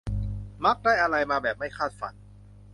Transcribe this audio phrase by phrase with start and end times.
[0.65, 2.13] มักได้อะไรมาแบบไม่คาดฝัน